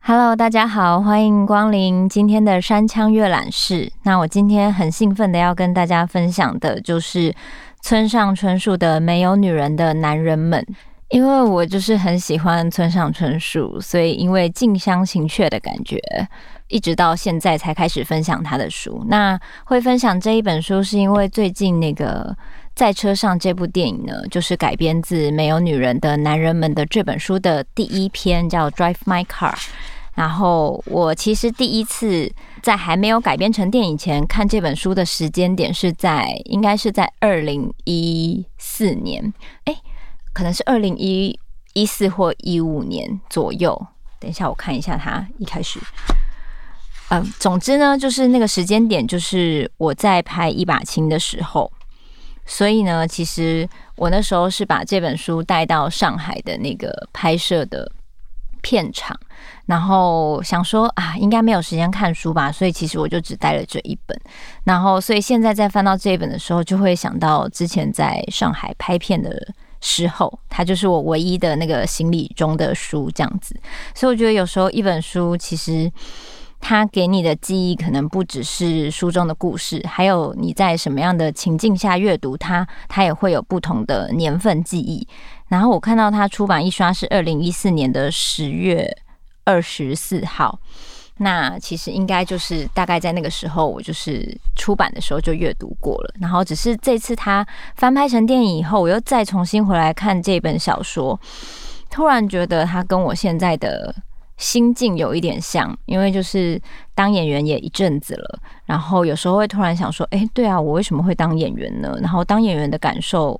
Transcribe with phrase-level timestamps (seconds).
[0.00, 3.92] Hello，大家好，欢迎光临今天的山羌阅览室。
[4.02, 7.34] 那我今天很兴奋的要跟大家分享的就是
[7.82, 10.60] 村上春树的《没有女人的男人们》。
[11.10, 15.98] 因为我就是很喜欢村上春树，所以因为近乡情怯的感觉，
[16.68, 19.04] 一直到现在才开始分享他的书。
[19.08, 22.36] 那会分享这一本书，是因为最近那个
[22.74, 29.54] 在车上这部电影呢，就是改编自《没有女人的男人们》的这本书的第一篇，叫《Drive My Car》。
[30.14, 32.28] 然后我其实第一次
[32.60, 39.32] 在还没有改编成电影前看这本书的时间点是在应该是在二零一四年，
[39.66, 39.78] 诶，
[40.32, 41.38] 可能是二零一
[41.72, 43.80] 一四或一五年左右。
[44.18, 45.78] 等一下我看一下它一开始，
[47.10, 51.70] 嗯，总之呢，就是那个时间点就是我在拍一把青的时候，
[52.44, 57.90] 所以呢，其实我那时候是把这本书带到上海的那个拍摄的
[58.60, 59.18] 片场。
[59.66, 64.18] 然后想说啊，应该没有时间看书吧，所以其实我就只带了这一本。
[64.64, 69.30] 然后，所以现在在翻到这一本的时候，就会想到之前在上海拍片的
[69.82, 73.54] 时候，它就是我唯一的那个行李中的书这样子。
[73.94, 75.92] 所以我觉得有时候一本书，其实
[76.60, 85.06] 它给你的记忆可能不只是书中的故事，还有你在什么样的情境下阅读它，它也会有不同的年份记忆。
[85.48, 88.88] 然后我看到它出版一刷是二零一四年的十月。
[89.44, 90.60] 二十四号，
[91.16, 96.14] 那其实应该就是大概在那个时候，我就是出版的时候就阅读过了。
[96.20, 101.18] 然后只是这次他翻拍成电影以后，我又再重新回来看这本小说，
[101.88, 103.94] 突然觉得他跟我现在的
[104.38, 106.58] 心境有一点像，因为就是
[106.94, 111.94] 当演员也一阵子了，然后有时候会突然想说，哎，对啊，我为什么会当演员呢？
[112.00, 113.38] 然后当演员的感受，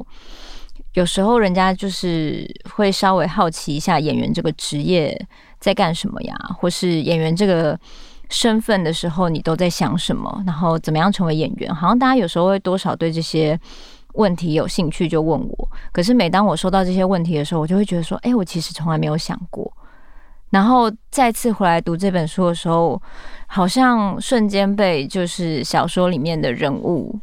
[0.93, 5.27] 有时候人家就是会稍微好奇一下演员这个职业。
[5.61, 6.37] 在干什么呀？
[6.57, 7.77] 或是演员这个
[8.31, 10.41] 身份的时候，你都在想什么？
[10.47, 11.75] 然后怎么样成为演员？
[11.75, 13.59] 好像大家有时候会多少对这些
[14.13, 15.69] 问题有兴趣，就问我。
[15.91, 19.69] 可是每当我收到这些问题的时候，我就会觉得说：“哎，我其实从来没有想过。”
[20.51, 23.01] 然后再次回来读这本书的时候，
[23.47, 27.19] 好像瞬间被就是小说里面的人物。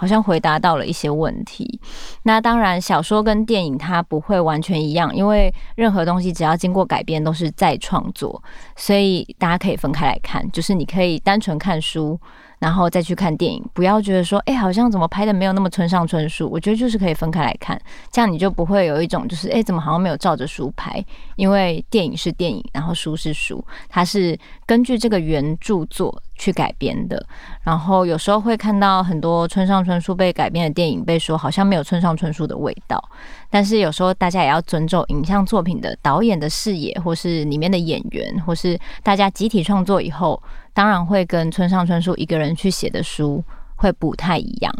[0.00, 1.80] 好像回答到了一些问题。
[2.22, 8.40] 那当然，小说跟电影它不会完全一样，因为任何东西只要经过改编都是再创作，
[8.76, 10.48] 所以大家可以分开来看。
[10.52, 12.16] 就是你可以单纯看书。
[12.58, 16.48] 然后再去看电影，不要觉得说，哎，好像怎么拍的没有那么村上春树。
[16.50, 17.80] 我觉得就是可以分开来看，
[18.10, 21.04] 这样你就不会有一种就是，哎，怎么好像没有照着书拍？
[21.36, 27.24] 因为电影是电影，然后书是书，它是根据这个原著作去改编的。
[27.62, 33.02] 然后有时候会看到很多村上春树被改编的电影，被说好像没有村上春树的味道。
[33.48, 40.40] 但是有时候大家也要尊重影像作品的导演的视野，或是里面的演员，或是大家集体创作以后。
[40.74, 43.42] 当然会跟村上春树一个人去写的书
[43.74, 44.72] 会不太一样。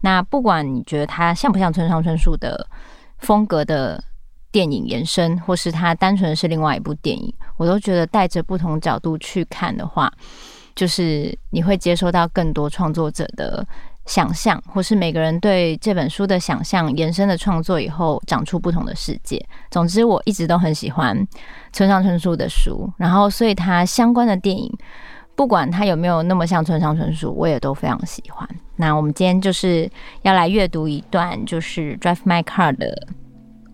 [0.00, 2.66] 那不管你觉得他像不像村上春树的
[3.18, 4.02] 风格的
[4.54, 10.08] 电影延伸，或是它单纯是另外一部电影，我都觉得带着不同角度去看的话，
[10.76, 13.66] 就是你会接收到更多创作者的
[14.06, 19.44] 想象，或是每个人对这本书的想象延伸的创作以后，长出不同的世界。
[19.72, 21.26] 总之，我一直都很喜欢
[21.72, 24.72] 村上春树的书，然后所以他相关的电影。
[25.36, 28.48] 不管他有没有那么像村上春树，我也都非常喜欢。
[28.76, 29.90] 那我们今天就是
[30.22, 33.08] 要来阅读一段，就是《Drive My Car》的。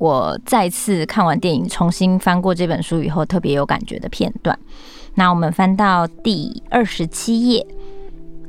[0.01, 4.59] 我再次看完电影，重新翻过这本书以后，特别有感觉的片段。
[5.15, 7.67] 那我们翻到第二十七页。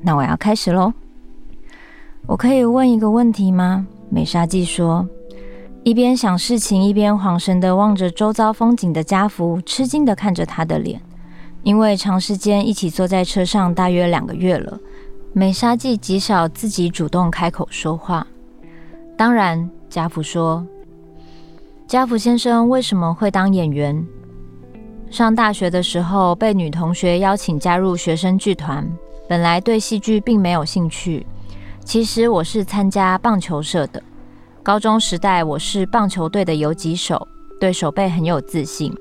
[0.02, 0.94] 那我要开始喽。
[2.26, 3.86] 我可以问一个问题吗？
[4.10, 5.06] 美沙纪说，
[5.84, 11.02] 一边想事情，一边恍神地望着周遭风景的家福，吃惊地看着他的脸。
[11.64, 14.80] 因为长时间一起坐在车上，大约两个月了，
[15.34, 18.26] 美沙纪极少自己主动开口说话。
[19.18, 20.66] 当然，加福说
[21.92, 24.08] ：“加福先生为什么会当演员？
[25.10, 28.90] 上大学的时候被女同学邀请加入学生剧团，
[29.28, 31.28] 本来对戏剧并没有兴趣。
[31.84, 34.02] 其实我是参加棒球社的，
[34.64, 37.28] 高中时代我是棒球队的游击手，
[37.60, 38.96] 对手背很有自信。”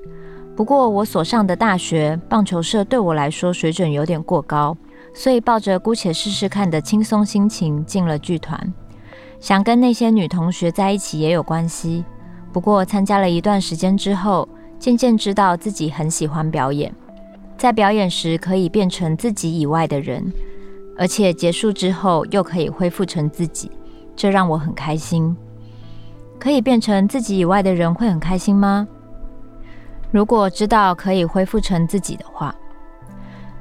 [0.53, 4.75] 不过，我所上的大学棒球社对我来说水准有点过高，
[5.13, 8.73] 所以抱着姑且试试看的轻松心情进了剧团，
[9.39, 12.03] 想跟那些女同学在一起也有关系。
[12.51, 16.93] 不过，参加了一段时间之后，渐渐知道自己很喜欢表演，
[17.57, 20.33] 在表演时可以变成自己以外的人，
[20.97, 23.71] 而且结束之后又可以恢复成自己，
[24.15, 25.35] 这让我很开心。
[26.37, 28.87] 可以变成自己以外的人会很开心吗？
[30.09, 32.53] 如果知道可以恢复成自己的话，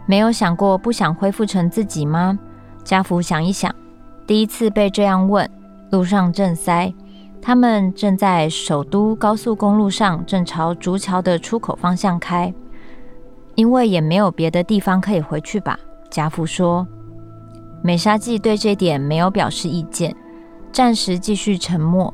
[0.07, 2.37] 没有想过不想恢复成自己吗？
[2.83, 3.73] 家福想一想，
[4.27, 5.49] 第一次被这样问，
[5.91, 6.93] 路上正塞，
[7.43, 12.53] 他们正在首都高速公路上，正朝竹桥的出口方向开，
[13.55, 15.79] 因为也没有别的地方可以回去吧。
[16.11, 16.87] 贾福说。
[17.83, 20.15] 美沙纪对这点没有表示意见，
[20.71, 22.13] 暂时继续沉默。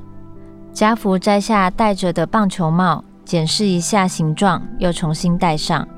[0.73, 5.89] 贾福摘下戴着的棒球帽，检视一下形状，又重新戴上。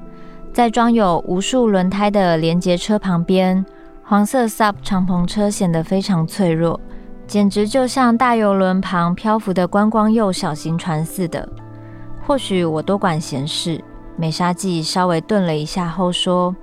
[0.54, 3.62] 在装有无数轮胎的连接车旁边，
[4.02, 6.80] 黄色 SUP 敞篷车显得非常脆弱，
[7.28, 11.46] 简直就像大游轮旁漂浮的观光用小型船似的。
[12.26, 13.84] 或许我多管闲事。
[14.16, 16.56] 美沙纪稍微顿了一下后说：“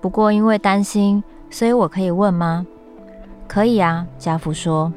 [0.00, 2.64] 不过因为担心。”所以我可以问吗？
[3.46, 4.90] 可以啊，家福说。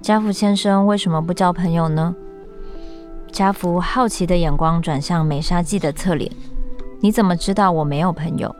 [0.00, 2.14] 家福先生为什么不交朋友呢？
[3.32, 6.30] 家福好奇的眼光转向美沙纪的侧脸。
[7.00, 8.54] 你怎么知道我没有朋友？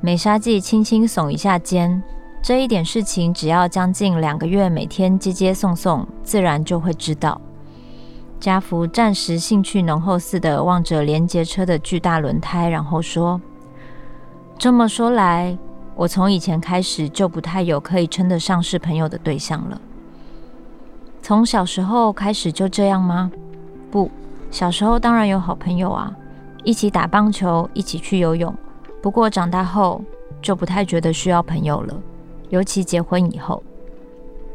[0.00, 2.00] 美沙纪轻轻耸一下肩。
[2.42, 7.40] 这一点事情只要将近两个月，每天接接送送，自然就会知道。
[8.40, 13.40] 家福暂时兴趣浓厚似的望着连接车的巨大轮胎，然后说
[14.58, 15.56] ：“这么说来。”
[15.94, 19.80] 我从以前开始就不太有可以称得上是朋友的对象了。
[21.20, 23.30] 从小时候开始就这样吗？
[23.88, 24.10] 不，
[24.50, 26.10] 小时候当然有好朋友啊，
[26.64, 28.52] 一起打棒球，一起去游泳。
[29.00, 30.02] 不过长大后
[30.40, 31.94] 就不太觉得需要朋友了，
[32.52, 33.62] 尤其结婚以后，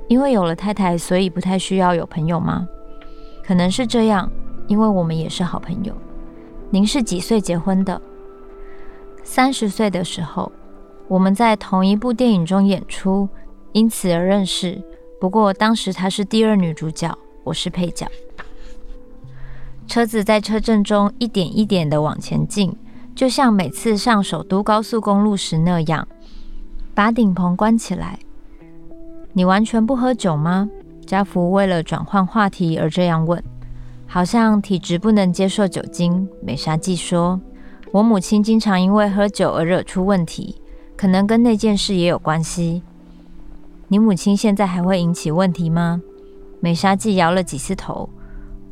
[0.07, 2.67] 因为有了太太，所以不太需要有朋友吗？
[3.43, 4.31] 可能是这样，
[4.67, 5.91] 因为我们也是好朋友。
[6.69, 7.99] 您是几岁结婚的？
[9.23, 10.51] 三十岁的时候。
[11.07, 13.29] 我们在同一部电影中演出，
[13.71, 14.83] 因此而认识。
[15.19, 18.05] 不过当时她是第二女主角，我是配角。
[19.87, 22.77] 车子在车阵中一点一点的往前进，
[23.15, 26.05] 就像每次上首都高速公路时那样。
[26.97, 28.17] 把顶棚关起来。
[29.33, 30.67] 你完全不喝酒吗？
[31.05, 33.41] 家福为了转换话题而这样问，
[34.07, 36.27] 好像体质不能接受酒精。
[36.41, 37.39] 美沙纪说
[37.93, 40.59] ：“我母亲经常因为喝酒而惹出问题。”
[40.97, 42.81] 可能跟那件事也有关系。
[43.89, 46.01] 你母亲现在还会引起问题吗？
[46.59, 48.09] 美沙纪摇了几次头。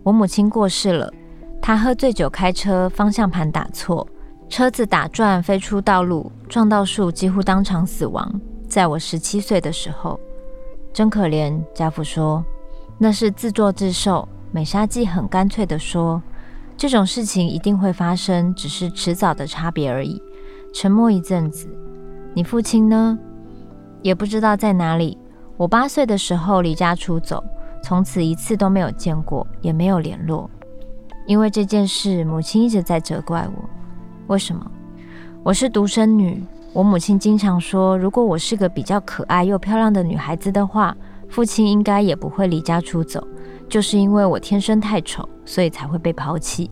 [0.01, 1.13] 我母亲过世了，
[1.61, 4.07] 她喝醉酒开车，方向盘打错，
[4.47, 8.41] 车子打转飞出道路，撞到树，几乎当场死亡。
[8.69, 10.19] 在我十七岁的时候，
[10.93, 11.59] 真可怜。
[11.73, 12.43] 家父说，
[12.97, 14.27] 那是自作自受。
[14.51, 16.21] 美沙纪很干脆地说，
[16.77, 20.21] 这种事情一定会发生，只是迟早的差别而已。
[20.73, 21.67] 沉默一阵子。
[22.33, 23.17] 你父亲呢？
[24.01, 25.17] 也不知道在哪里。
[25.57, 27.43] 我八岁的时候离家出走，
[27.83, 30.49] 从此一次都没有见过，也没有联络。
[31.25, 33.69] 因为这件事，母亲一直在责怪我。
[34.27, 34.65] 为什么？
[35.43, 36.43] 我是独生女。
[36.73, 40.95] 我母亲经常说，如果我是个比较可爱又漂亮的女孩子的话，
[41.29, 43.25] 父亲应该也不会离家出走。
[43.69, 46.69] 就是因为我天生太丑，所以才会被抛弃。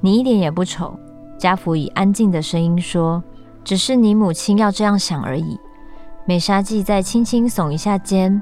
[0.00, 0.98] 你一点也不丑。
[1.38, 3.22] 家福以安静的声音说。
[3.62, 5.60] 只是你母亲要这样想而已。
[6.24, 8.40] 美沙纪再轻轻耸一下肩，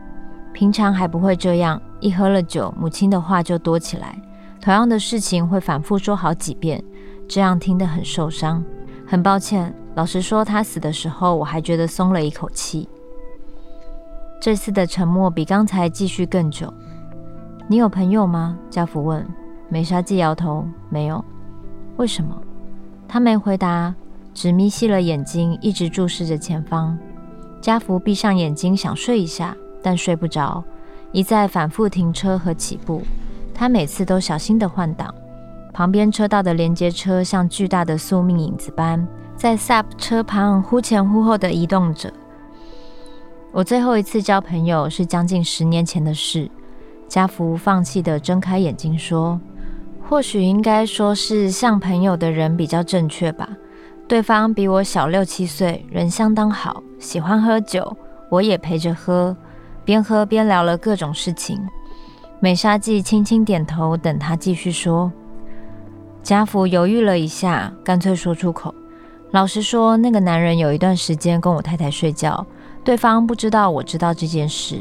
[0.52, 4.16] 平常还不会这样，一喝了酒，母亲的话就多起来。
[4.60, 6.82] 同样的事情会反复说好几遍，
[7.28, 8.64] 这样听得很受伤。
[9.06, 12.88] 很抱歉，老实说，他死的时候，我还觉得松了一口气。
[14.40, 16.72] 这次的沉默比刚才继续更久。
[17.66, 18.58] 你有朋友吗？
[18.70, 19.26] 家福问。
[19.68, 21.22] 美沙纪摇头，没有。
[21.98, 22.34] 为什么？
[23.06, 23.94] 他没回答。
[24.32, 26.96] 只眯细了眼睛，一直注视着前方。
[27.60, 30.62] 家福闭上眼睛，想睡一下，但睡不着，
[31.10, 33.02] 一再反复停车和起步。
[33.52, 35.12] 他每次都小心地换挡。
[35.78, 39.06] 旁边车道的连接车像巨大的宿命影子般，
[39.36, 42.12] 在 SUP 车旁忽前忽后地移动着。
[43.52, 46.50] 我最后一次交朋友是将近十年前的事。
[47.06, 49.40] 家福放弃地睁开眼睛说
[50.02, 53.48] ：“或许应该说是像朋友的人比较正确吧。”
[54.08, 57.96] 对方比我小六七岁，人相当好，喜欢喝酒，
[58.32, 59.36] 我也陪着喝，
[59.84, 61.56] 边喝边聊了各种事情。
[62.40, 65.12] 美沙纪轻轻点头，等他继续说。
[66.28, 68.74] 家福犹豫了一下，干脆说出口
[69.32, 72.46] ：“老实说，那个男人有一段时间跟我太太睡觉，
[72.84, 74.78] 对方不知道我知道这件事。”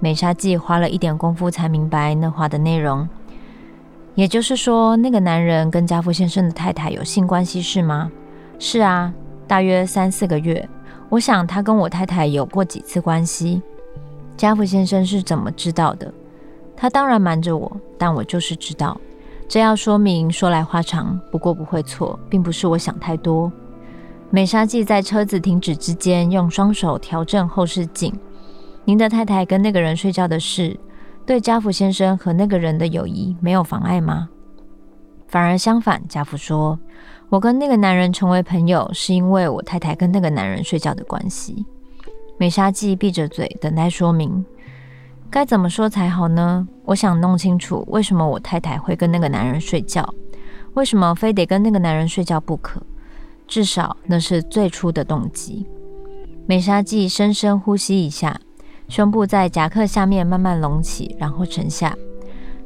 [0.00, 3.06] 美沙纪花了一点功夫才明白那话的内容。
[4.14, 8.10] 也就是说，那个男人跟家福先生的太太有性关系是吗？
[8.58, 9.12] 是啊，
[9.46, 10.66] 大约三四个月，
[11.10, 13.60] 我想他跟我太太有过几次关系。
[14.38, 16.10] 家福先生是怎么知道的？
[16.74, 18.98] 他当然瞒着我，但我就是知道。
[19.52, 23.52] 这要说明，说来话长，不过不会错，并不是我想太多。
[24.30, 28.18] 美沙纪在车子停止之间，用双手调整后视镜。
[28.86, 30.74] 您的太太跟那个人睡觉的事，
[31.26, 34.30] 对家福先生和那个人的友谊没有妨碍吗？
[35.28, 36.78] 反而相反，家福说，
[37.28, 41.66] 我跟那个男人成为朋友，是因为我太太跟那个男人睡觉的关系。
[42.38, 44.42] 美沙纪闭着嘴，等待说明。
[45.32, 46.68] 该怎么说才好呢？
[46.84, 50.06] 我想弄清楚为什么我太太会跟那个男人睡觉，
[50.74, 52.82] 为什么非得跟那个男人睡觉不可？
[53.48, 55.66] 至少那是最初的动机。
[56.44, 58.38] 美沙记深深呼吸一下，
[58.88, 61.96] 胸部在夹克下面慢慢隆起，然后沉下。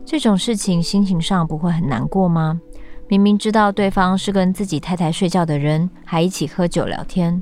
[0.04, 2.60] 这种事情心情上不会很难过吗？
[3.06, 7.40] 明明知道对方是跟自己太太睡觉的人，还一起喝酒聊天，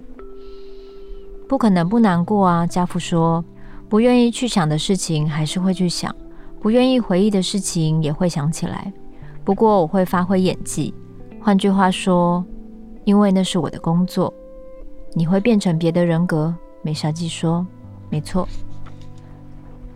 [1.48, 2.66] 不可能不难过啊。
[2.66, 3.42] 家父说。
[3.94, 6.12] 不愿意去想的事情还是会去想，
[6.60, 8.92] 不愿意回忆的事情也会想起来。
[9.44, 10.92] 不过我会发挥演技，
[11.40, 12.44] 换句话说，
[13.04, 14.34] 因为那是我的工作。
[15.12, 16.52] 你会变成别的人格？
[16.82, 17.64] 美沙纪说
[18.10, 18.48] ：“没错。”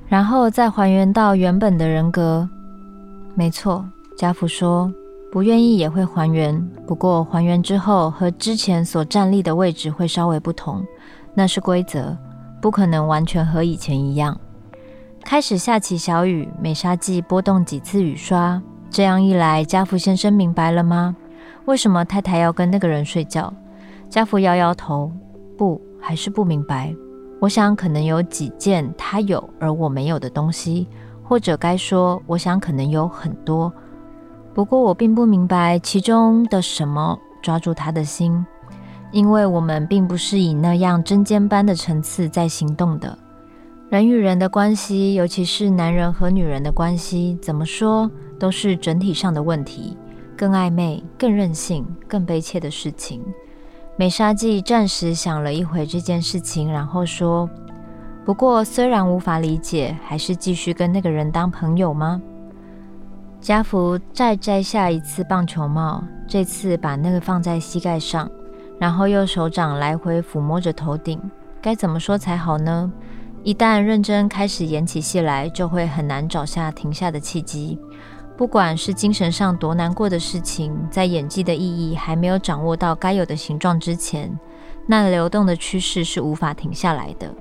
[0.07, 2.49] 然后再还原到原本的人格。
[3.35, 3.85] 没错，
[4.17, 4.95] 家父说
[5.33, 10.87] ：“不愿意也会还原，不过还原之后和之前所站立的位置会稍微不同，
[11.35, 12.17] 那是规则。”
[12.61, 14.39] 不可能完全和以前一样。
[15.25, 18.61] 开始下起小雨，美沙季拨动几次雨刷。
[18.91, 21.15] 这样一来，家福先生明白了吗？
[21.67, 23.53] 为什么太太要跟那个人睡觉？
[24.09, 25.13] 家福摇摇头，
[25.57, 26.95] 不，还是不明白。
[27.41, 30.89] 我想可能有几件他有而我没有的东西，
[31.23, 33.71] 或者该说，我想可能有很多。
[34.55, 38.45] 不过我并不明白其中的什么抓住他的心。
[39.11, 43.19] 因为我们并不是以那样针尖般的层次在行动的，
[43.89, 49.97] 人与人的关系，尤其是男人和女人的关系，怎么说都是整体上的问题，
[50.37, 53.23] 更暧昧、更任性、更悲切的事情。
[53.97, 57.49] 美沙纪暂时想了一会这件事情，然后说
[58.25, 62.21] ：“不过虽然无法理解，还是继续跟那个人当朋友吗？”
[63.41, 68.31] 家福再摘下一次棒球帽，这次把那个放在膝盖上。
[68.79, 71.21] 然后用手掌来回抚摸着头顶，
[71.61, 72.93] 该怎么说才好呢？
[73.43, 77.79] 一旦认真开始演起戏来，就会很难找下停下的契机。
[78.37, 84.39] 不管是精神上多难过的事情，在演技的意义还没有掌握到该有的形状之前，
[84.87, 87.35] 那流动的趋势是无法停下来的。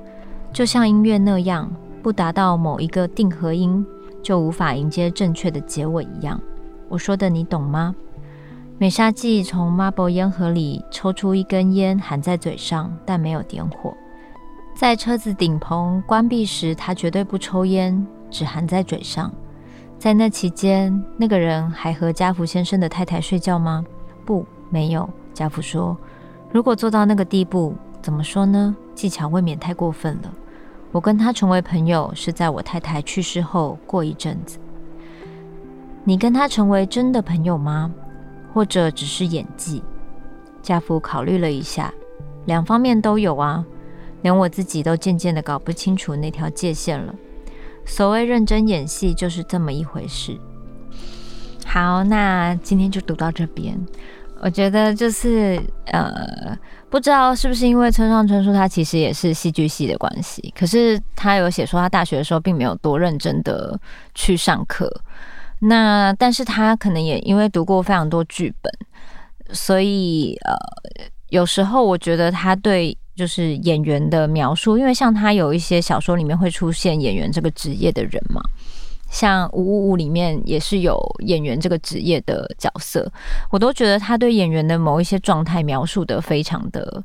[0.52, 3.86] 就像音乐那样，不达到某一个定和音，
[4.24, 6.40] 就无法迎接正确的结尾一样。
[6.90, 7.94] 我说的你懂吗？
[8.80, 13.92] 美沙纪从 marble 烟盒里抽出一根烟，含在嘴上，但没有点火。
[14.76, 19.34] 在车子顶棚关闭时，他绝对不抽烟，只含在嘴上。
[19.98, 23.84] 在那期间，那个人还和家福先生的太太睡觉吗？
[24.24, 25.10] 不，没有。
[25.34, 25.98] 家福说
[26.54, 28.76] ：“如果做到那个地步，怎么说呢？
[28.94, 30.32] 技巧未免太过分了。
[30.92, 34.60] 我跟他成为朋友，是在我太太去世后过一阵子。
[36.04, 37.92] 你跟他成为真的朋友吗？”
[38.58, 39.84] 或者只是演技？
[40.64, 41.94] 家父考虑了一下，
[42.48, 43.64] 两方面都有啊。
[44.24, 47.14] 连我自己都渐渐的搞不清楚那条界限了。
[47.86, 50.36] 所谓认真演戏，就是这么一回事。
[51.68, 53.80] 好，那今天就读到这边。
[54.40, 55.62] 我觉得就是
[55.92, 56.58] 呃，
[56.90, 63.80] 不知道是不是因为村上春树他其实也是戏剧系的关系，可是他有写说他大学的时候并没有多认真的
[64.16, 64.92] 去上课。
[65.60, 68.72] 那但是他可能也因为读过非常多剧本，
[69.54, 70.56] 所以呃，
[71.30, 78.42] 有时候我觉得他对就是演员的描述，因为像他有一些小说里面会出现演员这个职业的人嘛，
[79.10, 83.12] 像《五五五》里面也是有演员这个职业的角色，
[83.50, 87.04] 我都觉得他对演员的某一些状态描述的非常的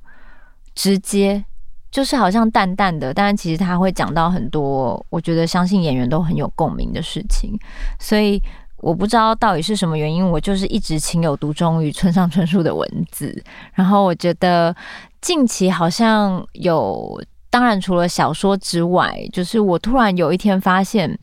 [0.74, 1.44] 直接。
[1.92, 7.54] 就是好像淡淡的，但是其实他会讲到很多，我觉得相信演员都很有共鸣的事情，
[8.00, 8.42] 所以
[8.78, 13.44] 我不知道到底是什么原因，我就是一直情有独钟于村上春树的文字。
[13.74, 14.74] 然后我觉得
[15.20, 21.18] 近期好像有，当然除了小说之外，就是我突然有一天发现，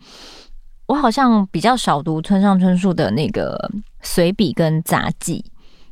[0.85, 3.57] 我好像比较少读村上春树的那个
[4.03, 5.43] 随笔跟杂记。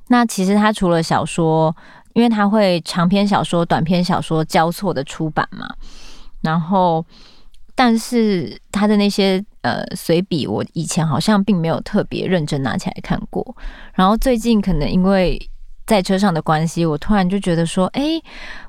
[0.10, 1.76] 那其实他除了小说。
[2.18, 5.70] 因为他会长篇小说、短篇小说交错的出版嘛，
[6.42, 7.06] 然后，
[7.76, 13.56] 但是他的那些呃随笔，我以前好像并没有特别认真拿起来看过。
[13.94, 15.40] 然后最近可能因为
[15.86, 18.20] 在车上的关系，我突然就觉得说，哎，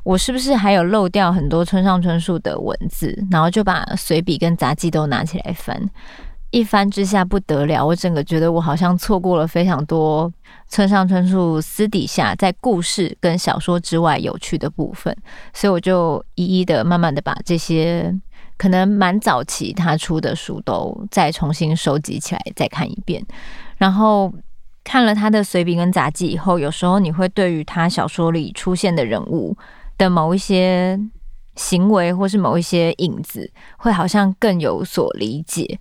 [0.03, 3.19] 我是不是还有漏掉很多村上春树的文字？
[3.31, 5.89] 然后就把随笔跟杂记都拿起来翻，
[6.51, 10.33] 一翻之下不得了，我整个觉得我好像错过了非常多
[10.69, 15.17] 村上春树私底下在故事跟小说之外有趣的部分，
[15.53, 18.15] 所以我就一一的、慢慢的把这些
[18.57, 23.25] 可能蛮早期他出的书都再重新收集起来，再看一遍，
[23.77, 24.33] 然后。
[24.85, 29.55] 看了他的随笔跟杂记以后，有时候你会对于他小说里出现的人物
[29.99, 30.99] 的某一些
[31.57, 35.79] 行为，或是某一些影子，会好像更有所理解。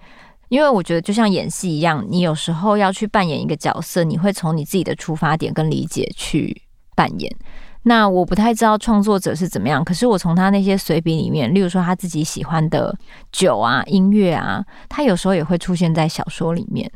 [0.50, 6.62] 因为我觉得，就像演戏一样，你有时候要去扮演一个角色，你会从你自己的出发点跟理解去
[6.96, 7.36] 扮演。
[7.84, 12.94] 那我不太知道创作者是怎么样，可是我从他那些随笔里面，例如说他自己喜欢的
[13.32, 16.92] 酒啊、音乐啊，他有时候也会出现在小说里面。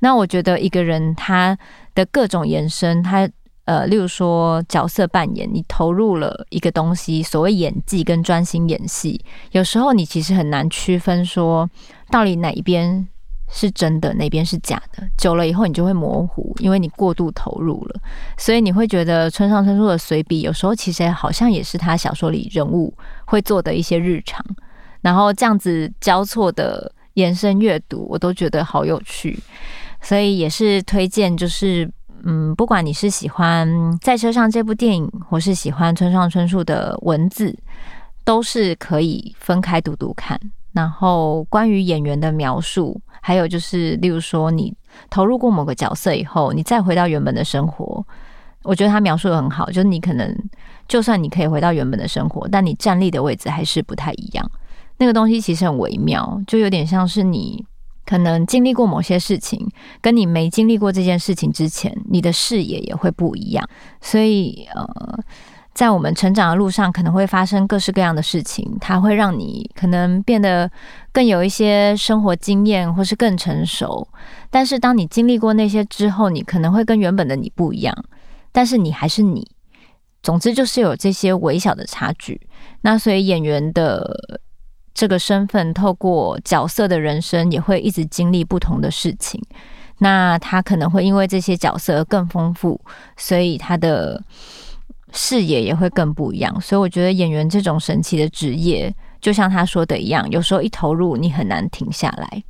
[0.00, 1.56] 那我觉得一个人他
[1.94, 3.28] 的各种延伸，他
[3.64, 11.66] 呃，例如说角色扮演，你投入了一个东西，所谓演技跟专心演戏，有时候你其实很难区分说
[12.10, 13.06] 到底哪一边
[13.50, 15.06] 是真的，哪边是假的。
[15.16, 18.00] 久了以后，你就会模糊，因为你过度投入了，
[18.36, 22.92] 所以你会觉得村上春树的随笔有时候其实好像也是他小说里人物
[23.26, 24.44] 会做的一些日常，
[25.02, 29.38] 然后这样子交错的延伸阅读，我都觉得好有趣。
[30.00, 31.90] 所以也是推荐，就是
[32.24, 33.68] 嗯，不管你是喜欢
[34.00, 37.56] 在车上这部电影，或是喜欢村上春树的文字，
[38.24, 40.38] 都是可以分开读读看。
[40.74, 44.76] 然后关于演员的描述，还有就是，例如说你
[45.08, 48.04] 投入过某个角色以后，你再回到原本的生活，
[48.62, 49.66] 我觉得他描述得很好。
[49.68, 50.36] 就是你可能
[50.86, 54.50] 就算你可以回到原本的生活，但你站立的位置还是不太一样。
[54.98, 57.64] 那个东西其实很微妙，就有点像是你。
[58.06, 59.66] 可能经历过某些事情，
[60.02, 63.66] 跟你没经历过这件事情之前，你的视野也会不一样。
[64.02, 65.18] 所以，呃，
[65.74, 70.70] 在我们成长的路上，可能会发生各式各样的事情，它会让你可能变得
[71.12, 74.06] 更有一些生活经验，或是更成熟。
[74.50, 77.94] 但是，当你经历过那些之后，你可能会跟原本的你不一样，
[78.52, 79.46] 但是你还是你。
[80.22, 82.40] 总之，就是有这些微小的差距。
[82.80, 84.40] 那所以，演员的。
[84.96, 89.42] 这个身份透过角色的人生，也会一直经历不同的事情。
[89.98, 92.80] 那他可能会因为这些角色更丰富，
[93.16, 94.22] 所以他的
[95.14, 96.60] 视野也会更不一样。
[96.60, 102.44] 所以我觉得演员这种神奇的职业，就像他说的一样，有时候一投入，你很难停下来。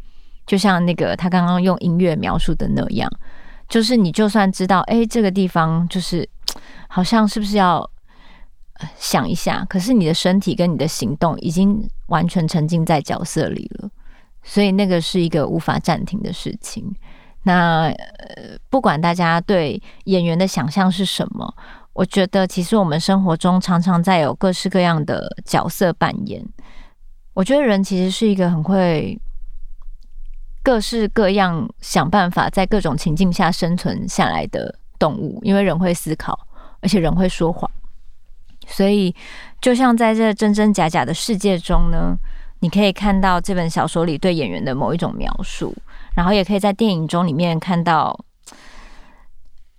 [0.47, 3.09] 就像那个他刚刚用音乐描述的那样，
[3.69, 6.29] 就是你就算知道，哎，这个地方就是
[6.89, 7.89] 好像是不是要。
[8.99, 13.89] 想一下，可是你的身体跟你的行动已经完全沉浸在角色里了，
[14.43, 16.85] 所以那个是一个无法暂停的事情。
[17.45, 17.95] 那，
[18.69, 21.55] 不管大家对演员的想象是什么，
[21.95, 26.45] 我觉得其实我们生活中常常在有各式各样的角色扮演。
[27.33, 29.19] 我觉得人其实是一个很会
[30.63, 36.39] 各式各样想办法在各种情境下生存下来的动物，因为人会思考，
[36.81, 37.71] 而且人会说谎。
[38.67, 39.15] 所以，
[39.61, 42.17] 就像在这真真假假的世界中呢，
[42.61, 45.77] 你可以看到这本小说里对演员的某一种描述，
[46.17, 48.19] 然后也可以在电影中里面看到，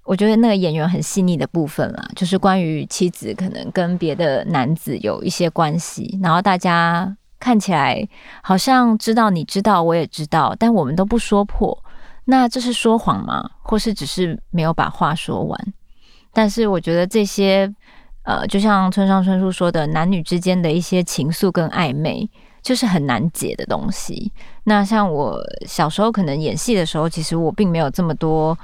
[0.05, 8.07] 我觉得那个演员很细腻的部分啦，就是关于妻子可能跟别的男子有一些关系，然后大家看起来
[8.41, 11.77] 好像知道，你知道，我也知道，但我们都不说破，
[12.25, 13.49] 那这是说谎吗？
[13.61, 15.59] 或是只是没有把话说完？
[16.31, 17.73] 但是我觉得这些。
[18.27, 22.27] 呃，就像村上春树说的，男女之间的一些情愫跟暧昧，
[22.63, 24.33] 就是很难解的东西。
[24.63, 28.57] 那像我小时候可能演戏的时候，其实我并没有这么多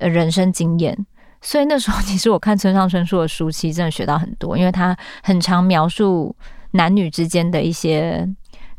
[0.00, 1.06] 呃人生经验，
[1.40, 6.34] 所以那时候其实我看村上春树的书，其实真的学到很多，因为他很常描述
[6.72, 8.28] 男女之间的一些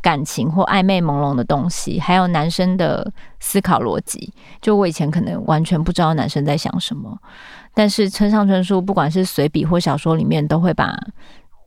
[0.01, 4.31] 感情或暧昧朦胧的东西，还有男生的思考逻辑。
[4.61, 7.17] 就我以前可能完全不知道男生在想什么。
[7.73, 10.97] 但是村上春树不管是随笔或小说里面，都会把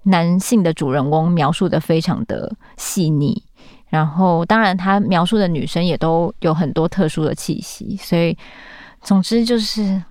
[0.05, 3.43] 男性的主人公描述得非常的细腻，
[3.89, 8.37] 然后当然他描述的女生也都有很多特殊的气息，所以
[9.03, 10.03] 总之就是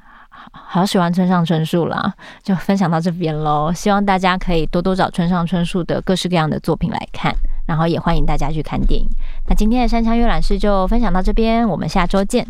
[0.51, 3.71] 好喜欢村上春树啦，就分享到这边喽。
[3.73, 7.33] 希望大家可以多多找村上春树的各式各样的作品来看，
[7.65, 9.07] 然后也欢迎大家去看电影。
[9.47, 12.45] 那今天的山枪阅览室就分享到这边，我们下周见。